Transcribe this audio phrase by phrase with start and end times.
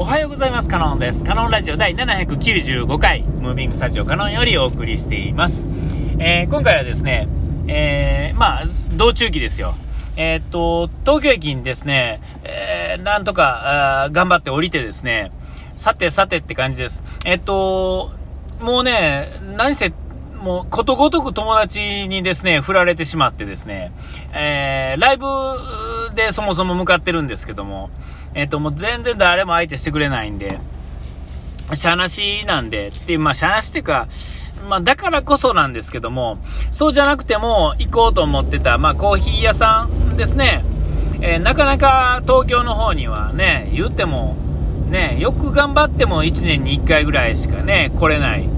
[0.00, 0.68] おはようございます。
[0.68, 1.24] カノンです。
[1.24, 5.68] カノンラジオ第795回、ムービングスタジオカノンよりお送りしています。
[6.20, 7.26] えー今回はですね、
[7.66, 9.74] えーまあ、道中期ですよ。
[10.16, 15.32] えーっと、東京駅にですね、えーなんとか、頑張って降りてですね、
[15.74, 17.02] さてさてって感じです。
[17.24, 18.12] えっと、
[18.60, 19.92] もうね、何せ、
[20.40, 23.90] もう、ことごとく友達にですね、振られてしまってですね、
[24.32, 25.26] えーライブ
[26.14, 27.90] でそもそも向かってるんですけども、
[28.38, 30.60] えっ、と、もう全然誰も相手してくれないんで、
[31.74, 34.06] しゃなしなんで、っていう、まあ、しゃなしっていうか、
[34.68, 36.38] まあ、だからこそなんですけども、
[36.70, 40.64] そうじゃなくても行こうと思ってた、まあ、コーヒー屋さんですね。
[41.20, 44.36] えーなかなか東京の方にはね、言っても、
[44.88, 48.48] ね、よく頑張っても1年に1回ぐらいしかね、来れない。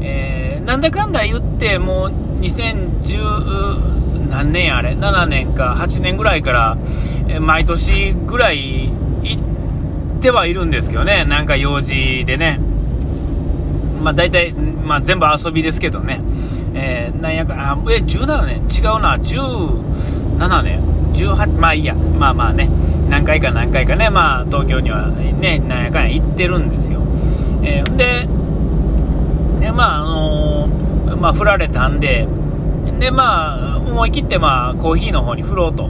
[0.00, 2.08] えーなんだかんだ言って、もう
[2.40, 6.78] 2010何年あれ、7年か8年ぐらいから、
[7.28, 8.90] えー毎年ぐらい
[10.20, 12.60] ってはいるんですけどね、なんか用事でね。
[14.02, 16.20] まあ大体、まあ全部遊びですけどね。
[16.74, 18.56] えーなんやか、あ、え、17年？
[18.68, 20.80] 違うな、17年
[21.14, 21.94] ?18、まあいいや。
[21.94, 22.68] まあまあね、
[23.08, 27.00] 何回か何回かね、まあ東京にはね、なんやかんや行ってるんですよ。
[27.62, 28.28] えーで、
[29.58, 32.26] で、まあ、あのーまあ、振られたんで、
[32.98, 35.88] で、まあ、思い切って、まあ、コーヒーの方に振ろうと。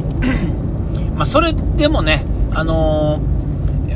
[1.16, 3.20] まあ、それでもね、あの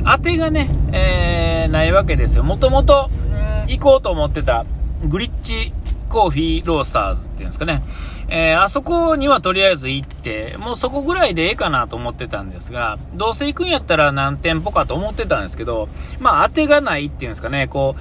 [0.05, 2.43] 当てがね、えーないわけですよ。
[2.43, 4.67] もともと、うん行こうと思ってた、
[5.07, 5.73] グリッチ
[6.11, 7.83] コーヒーロースターズっていうんですかね。
[8.29, 15.89] えーあそこにはとりあえず行って、もうそこぐらいでええかなと思ってたんですが、どうせ行くんやったら何店舗かと思ってたんですけど、
[16.21, 17.97] まあ、当てがないっていうんですかね、こ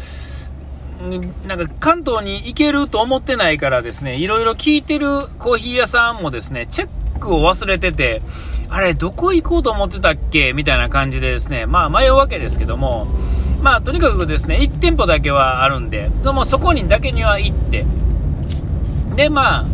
[1.01, 8.21] う、うんなんか関東に行けると思ってないからですね、いろいろ聞いてるコーヒー屋さんもですね、チェックを忘れてて、
[8.69, 10.53] あれ、どこ行こうと思ってたっけ？
[10.53, 13.07] みたいな感じでですね、まあ迷うわけですけども、
[13.61, 17.85] まあとにかくですね、1店舗だけはあるんで、でもそこにだけには行って、
[19.15, 19.65] で、まあ、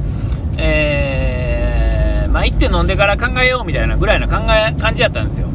[0.57, 5.47] えー、まあ行って飲んでから考えようみたいなぐらいの考え、感じやったんですよ。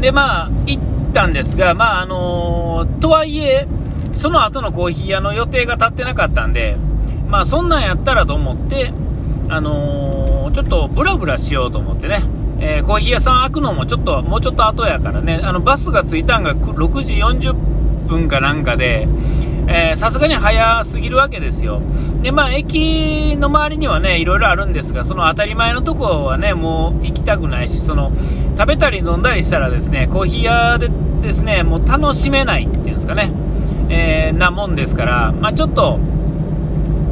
[0.00, 0.82] で、まあ、行っ
[1.14, 3.68] たんですが、まあ、あのーとはいえ、
[4.14, 6.76] その後のコーヒー屋の予定が立ってなかったんで、
[7.28, 8.92] まあ、そんなんやったらと思って、
[9.48, 12.20] あのーちょっとブラブラしようと思ってね、
[12.64, 17.54] えーコーヒー屋さん開くのもちょっと、もうちょっと後やからね、あの、バスが着いたんが6時40
[18.06, 19.08] 分かなんかで、
[19.66, 21.80] えさすがに早すぎるわけですよ。
[22.22, 28.12] で、まあ、駅の周りにはね、いろいろあるんですが、その当たり前のとこはね、もう行きたくないし、その、
[28.56, 30.88] 食べたり飲んだりしたらですね、コーヒー屋で
[31.20, 33.32] ですね、もう楽しめないっていうんですかね、
[33.88, 35.98] えーなもんですから、まあ、ちょっと、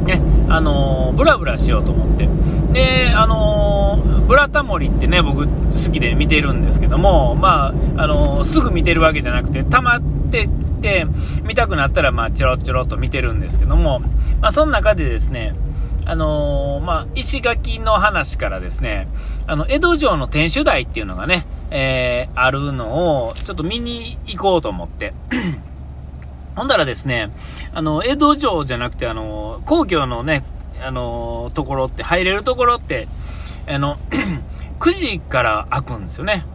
[0.05, 2.27] ね、あのーブラブラしようと思って。
[2.73, 10.01] で、あのーブラタモリってね、僕好きで見てるんですけども、まあ、あのーすぐ見てるわけじゃなくて、溜まっ
[10.31, 10.49] てき
[10.81, 11.05] て、
[11.43, 13.99] 見たくなったら、まあ、ちょろちょろっと見てるんですけども、
[14.41, 15.53] まあ、その中でですね、
[16.05, 19.07] あのまあ、石垣の話からですね、
[19.47, 25.13] あの、江戸城の天守台っていうのがね、えあるのを、ちょっと見に行こうと思って、
[26.55, 27.31] ほんだらですね、
[27.73, 30.43] あの、江戸城じゃなくて、あの、皇居のね、
[30.85, 33.07] あの、ところって、入れるところって、
[33.67, 33.97] あの、
[34.79, 36.45] 9時から開くんですよね。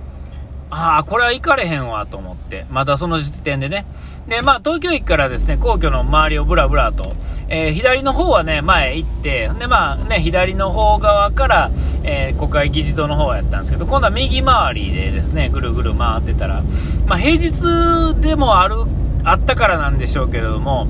[0.68, 3.86] ああ、これは行かれへんわと思って、まだその時点でね。
[4.26, 7.12] で、まあ、東京駅からですね、皇居の周りをブラブラと、
[7.48, 11.70] えー左の方はね、前行って、で、まあね、左の方側から、
[12.02, 16.62] えー国会議事堂の方やったんですけど、今度は右回りでですね、ぐるぐる回ってたら、
[17.06, 18.84] まあ、平日でもある、
[19.26, 20.87] あったからなんでしょうけれども、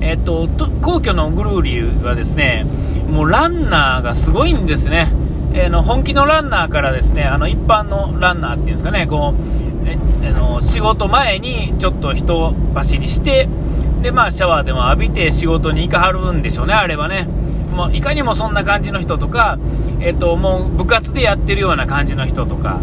[0.00, 0.48] えっと、
[0.82, 2.66] 皇居のぐるりはですね、
[3.10, 5.10] もうランナーがすごいんですね。
[5.54, 9.96] えーの本気のランナーからですねあの一般のランナーっていうんですかねこうえ
[10.28, 13.48] あの仕事前にちょっと人走りして
[14.02, 17.26] でまあシャワーでも浴びて仕事に行かはるんでしょうねあれはね
[17.74, 19.56] もういかにもそんな感じの人とか、
[20.00, 22.80] えっともう部活でやってるような感じの人とか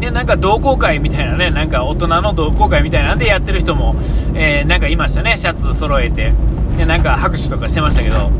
[0.00, 3.94] でなんか同好会みたいなねなんか大人の同好会みたいなんでやってる人も、
[4.34, 5.36] えーなんかいましたね。
[5.36, 6.32] シャツ揃えて。
[6.76, 8.30] でなんか拍手とかしてましたけど。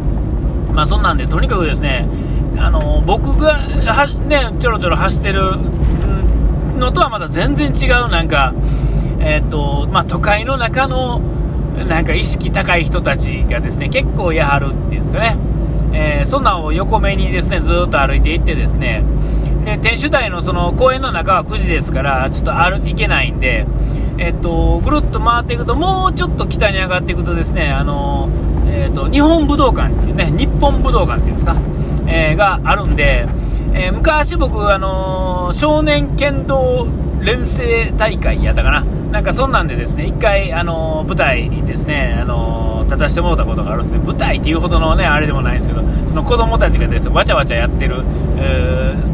[0.73, 2.07] まあそんなんで、とにかくですね、
[2.59, 5.57] あの僕がは、ね、ちょろちょろ走ってる
[6.79, 8.55] のとはまた全然違う、なんか、
[9.21, 11.21] えっ、と、まあ都会の中の、
[11.89, 15.37] なんか意識高い人たちがですね、結構やはるっていうんですかね、
[15.93, 19.03] えーそんなんを横目にですね、ずっと歩いていってですね、
[19.65, 23.67] で、天守台のその公園の中は9時ですから、ちょっと歩行けないんで、
[24.19, 28.29] えっと、ぐるっと回っていくと、もうちょっと北に上がっていくとですね、あの、
[28.67, 31.57] えっと、日本武道館っていうね、日本武道館っていうんですか、
[32.07, 33.27] えーがあるんで、
[33.75, 36.87] えー昔僕、あの少年剣道
[37.21, 38.85] 連成大会やったかな。
[39.11, 43.99] なんかそんなんでですね、一回、あの舞台にですね、あの立たせてもらったことがあるんですね。
[44.05, 48.03] 舞台っていうほどのね、あれでもないんですけど、その子供たちがです、わちゃわちゃやってる、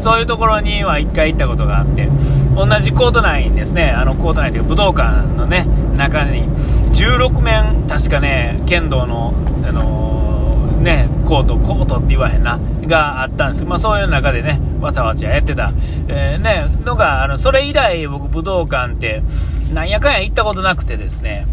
[0.01, 2.09] そういうところには一回行ったことがあって、
[2.55, 6.49] 同じコート内にですね、あのコート内という武道館のね、中に、
[6.93, 9.33] 16面、確かね、剣道の、
[9.67, 15.71] あのね、コート、コートって言わへんな、があったんですまあ、そういう中でね、わちゃわちゃやってた、
[16.07, 19.21] えー、ね、のが、あの、それ以来僕武道館って、
[19.73, 21.45] なんやかんや行ったことなくてですね、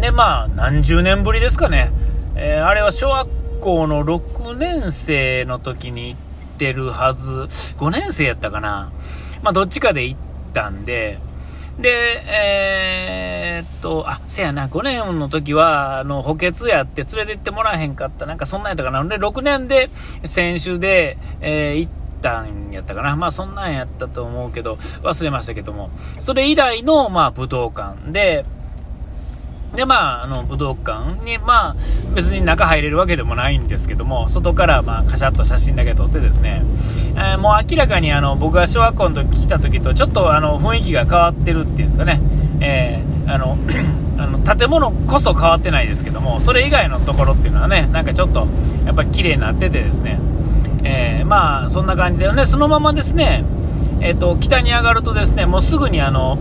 [0.00, 1.90] で、まあ、何十年ぶりですかね、
[2.36, 3.28] えー、あれは小学
[3.60, 8.92] 校の6年生の時に行ってるはず、5年生やったかな、
[9.42, 10.20] まあ、どっちかで行っ
[10.54, 11.18] たんで、
[11.80, 11.90] で、
[12.26, 19.04] えー、っと、あ、せやな、5年の時は、あの、補欠やって連れて行ってもらえへんかった、なんかそんなんやったかな。
[19.04, 19.90] で、6年で、
[20.24, 23.14] 選手で、えー、行ったんやったかな。
[23.16, 25.90] まあ、そんなんやったと思うけど、忘れましたけども。
[26.18, 28.44] それ以来の、まあ、武道館で、
[29.74, 31.76] で、まあ、あの、武道館に、まあ、
[32.14, 36.62] 別に中入れるわけでもないんですけども、外から、まあ、カシャッと写真だけ撮ってですね、
[37.16, 42.20] えー、もう明らかに、あの、僕が小学校の時来た時と、ちょっと、あの、雰囲気が変わってるっていうんですかね、
[42.60, 43.58] えー、あの、
[44.18, 48.48] あの、建物こそ変わってないですけども、それ以外のところっていうのはね、なんかちょっと、
[48.86, 50.18] やっぱり綺麗になっててですね、
[50.82, 53.44] えー、まあ、そんな感じでね、そのままですね、
[54.00, 56.38] えっ、と、北に上がるとですね、もうすぐにあの、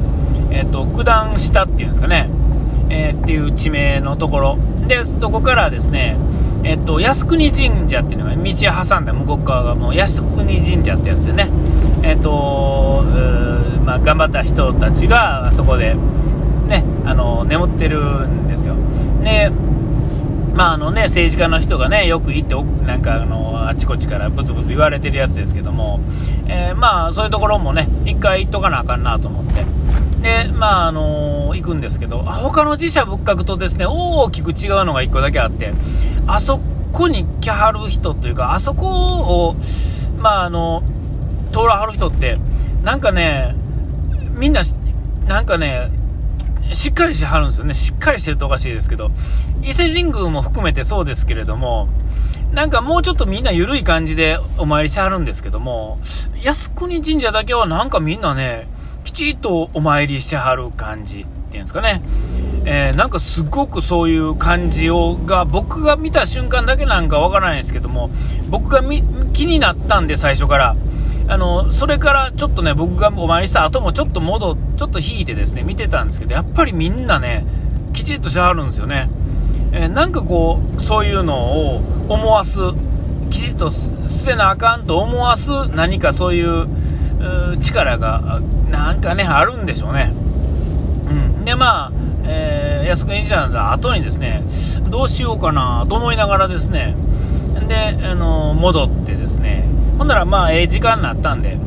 [0.51, 2.30] えっ、と、九段下っていうんですかね、
[2.89, 4.57] えー、っていう地名のところ。
[4.87, 6.17] でそこからですね、
[6.63, 11.49] えっと、靖国神社っていうのが道を挟んだ向こう側がもう靖国神社ってやつでね、
[12.03, 13.03] えっと
[13.85, 15.95] まあ、頑張った人たちがそこで、
[16.67, 18.75] ね、あの眠ってるんですよ。
[19.23, 19.51] で
[20.57, 25.99] まああのね、政治家の人がね、よく行って、なんかあの、あちこちからブツブツ言われてるやつですけども、
[26.47, 29.63] えー、まあそういうところもね、一回行っとかなあかんなと思って、
[30.21, 35.73] で、まあ、あのー、行くんですけど、他の自社仏閣とですね、大きく違うのが1個だけあって、
[36.25, 36.59] あそ
[36.91, 39.55] こに来はる人というか、あそこを、
[40.17, 40.83] まあ、あの、
[41.51, 42.37] 通らはる人って、
[42.83, 43.55] なんかね、
[44.33, 44.61] みんな、
[45.27, 45.91] なんかね、
[46.73, 47.73] しっかりしてはるんですよね。
[47.73, 49.11] しっかりしてるとおかしいですけど、
[49.63, 51.87] 伊勢神宮も含めてそうですけれども、
[52.51, 55.99] なんかもうちょっとみんな緩い感じでお参りしてはるんですけども、
[56.43, 58.67] 靖国神社だけはなんかみんなね、
[59.07, 62.01] きちっとお参りしてはる感じっていうんですかね。
[62.65, 68.09] えー、なんかすごくそういう感じをが僕が見た瞬間だけなんかわからないんですけども
[68.50, 68.83] 僕が
[69.31, 70.75] 気になったんで最初から
[71.30, 77.45] あのそれからちょっとね僕がお参りした後もちょっと戻ちょっと引いてですね見てたんですけどやっぱりみんなね
[77.94, 79.09] きちっとしてはるんですよね、
[79.71, 81.77] えー、なんかこうそういうのを
[82.09, 82.59] 思わす
[83.30, 83.95] きちっと捨
[84.31, 86.68] てなあかんと思わす何かそういう
[87.59, 90.13] 力がなんかね、あるんでしょうね。
[91.09, 91.45] うん。
[91.45, 91.91] で、まあ、
[92.25, 94.43] えー、安くいいじゃんだ後にですね、
[94.89, 96.95] どうしようかなと思いながらですね、
[97.67, 99.67] で、あの戻ってですね、
[99.97, 101.57] ほんならまあ、ええ時間になったんで、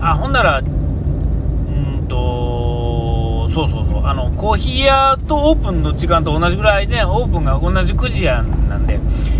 [0.00, 8.98] あ、ほんなら、うんと、そうそうそう、あの、コーヒー屋とオープンの時間と同じぐらいで、オープンが同じ9時やなんで、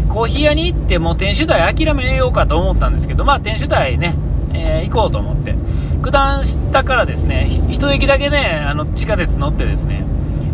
[0.08, 4.14] コーヒー屋に行ってもう店主代諦めようかと思ったんですけど、まあ店主代ね、
[4.52, 5.55] えー、行こうと思って、
[6.02, 10.05] 九段下からですね、一駅だけね、あの地下鉄乗ってですね、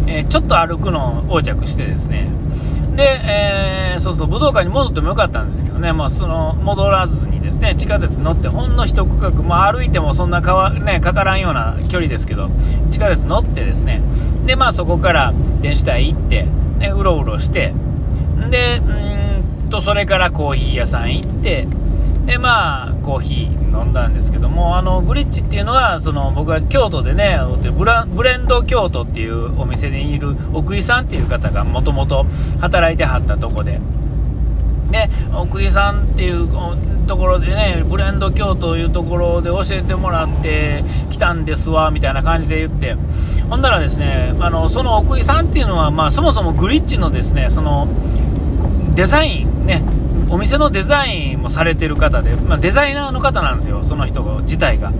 [0.06, 2.28] えー、ちょっと歩くのを横着してですね、
[2.96, 12.48] で、えー、そうそう、武道館に戻ってもよかったんですけどね、まあ、その、戻らずにですね、地下鉄乗って、ほんの一区画、まあ、歩いてもそんなかわ、ね、かからんような距離ですけど、
[12.90, 14.00] 地下鉄乗ってですね、
[14.46, 16.46] で、まあ、そこから電子台行って、
[16.78, 17.74] ね、うろうろして、
[18.50, 21.68] で、うんと、それからコーヒー屋さん行って、
[22.26, 27.38] で、まあ、コーヒー飲んだんですけども、あの、グリッチっていうのは、その、僕は京都でね、
[27.78, 32.26] ブラブレンド京都っていうお店にいる奥井さんっていう方がもともと
[32.60, 33.80] 働いてはったとこで、
[34.90, 36.48] で、奥井さんっていう
[37.06, 42.96] ところでね、ブレンド京都というところで教えてもらって来たんですわ、みたいな感じで言って、
[43.48, 47.86] ほんならですね、あの、その奥井さんっていうのは、まあ、そもそもグリッチのですね、その、
[48.94, 49.82] デザイン、ね、
[50.28, 54.92] お店のデザインもされてる方で、まあ、デザイナーの方なんですよ、その人自体が。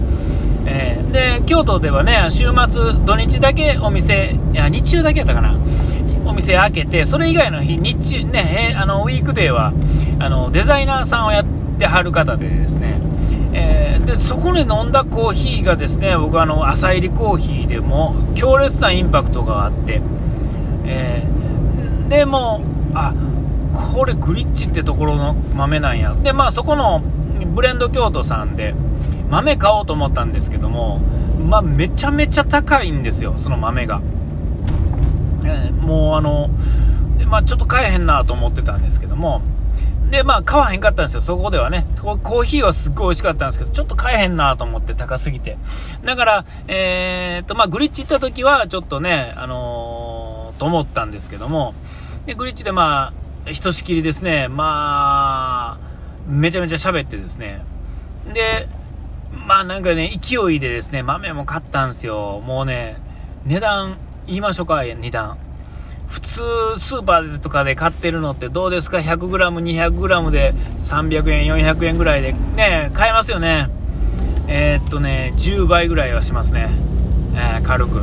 [0.67, 5.57] えー、で、京都ではね、週末、土日だけお店、いや、日中だけやったかな、
[6.27, 9.73] お店開けて、それ以外の日、日中、ね、あの、ウィークデーは、
[10.19, 11.45] あの、デザイナーさんをやっ
[11.79, 13.01] てはる方でですね、
[13.53, 20.03] えー、で、そこで飲んだコーヒーがですね、僕あの、朝入りコーヒーでも強烈なインパクトがあって、
[20.85, 22.63] えー、でも、
[22.95, 23.15] あ、
[23.77, 27.03] これグリッチってところの豆なんやでまあそこの
[27.45, 28.75] ブレンド京都さんで、
[29.31, 30.99] 豆買おうと思ったんですけども、
[31.39, 34.01] まあ、めちゃめちゃ高いんですよ、その豆が。
[35.45, 36.51] えー、もうあの、
[37.27, 39.43] まあ、ちょっと買えへんなと思ってたんですけども、
[40.11, 41.87] で、まあ、買わへんかったんですよ、そこではね。
[42.01, 45.59] コーヒーはすっごい美味しかったんですけど、ちょっと買えへんなと思って高すぎて。
[46.05, 51.75] だから、えー、っと、まあ、グリッチ行った時は、ちょっとね、あのー、と思ったんですけども、
[52.27, 55.79] で、グリッチでまあ、ひとしきりですね、まあ、
[56.29, 57.63] めちゃめちゃ喋ってですね、
[58.33, 58.69] で、
[59.47, 62.43] まあなんかね、勢いでですね、豆も買ったんですよ。
[62.45, 62.97] もうね、
[63.45, 65.39] 値段、言いましょうか、値段。
[66.09, 66.43] 普通、
[66.79, 73.69] スーパーとかで買ってるのってどうですか ?100g、200g で300円、400円ぐらいでね、買えますよね。
[74.49, 76.71] えー、っとね、10倍ぐらいはしますね。
[77.35, 78.03] えー、軽く。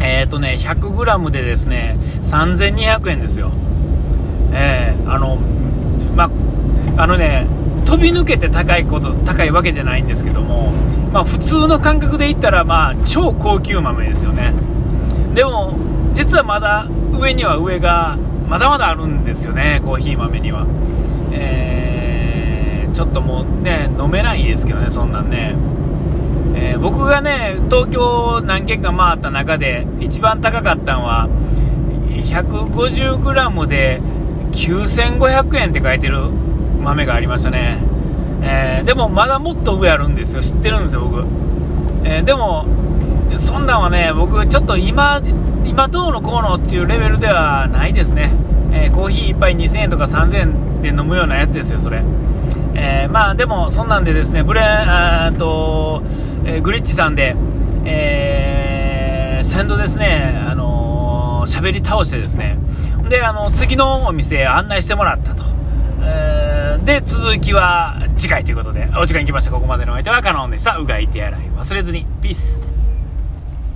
[0.00, 3.52] えー、っとね、100g でですね、3200円ですよ。
[4.54, 5.36] えー、あの、
[6.16, 6.30] ま
[6.96, 7.46] あのね、
[7.84, 10.72] 飛び抜けて高いこと、高いわけじゃないんですけども、
[11.12, 14.52] まあ普通の感覚で言ったら、まあ超高級豆ですよね。
[15.34, 15.74] でも、
[16.14, 18.16] 実はまだ上には上が
[18.48, 20.66] まだまだあるんですよね、コーヒー豆には。
[21.32, 25.54] えー、ちょっともうね、飲めないですけどね、そんなんね。
[26.54, 31.28] えー、僕がね、東京何軒か回った中で一番高かったのは、
[32.10, 34.00] 150g で
[34.54, 36.30] 9500円って書いてる
[36.80, 37.78] 豆がありましたね。
[38.42, 40.42] えー、でもまだもっと上あるんですよ。
[40.42, 41.24] 知ってるんですよ、僕。
[42.04, 42.66] えー、でも、
[43.36, 45.20] そんなんはね、僕ちょっと今、
[45.64, 48.30] 今どうのこうのっていうレベルではないですね。
[48.72, 52.02] えー、コーヒー1杯2000円とか3000円で飲むようなやつですよ、それ。
[52.74, 56.02] えー、まあでも、そんなんでですね、ブレーと、
[56.44, 57.34] えー、グリッチさんで、
[57.84, 62.58] えー、先導ですね、あのー、喋り倒してですね、
[63.08, 65.44] で、あの、次のお店案内してもらったと。
[66.02, 69.50] えー、で、続きは次回ということで、お時間来ました。
[69.50, 70.76] ここまでのお相手はカノンでした。
[70.76, 72.06] うがい手洗い忘れずに。
[72.22, 72.73] ピース。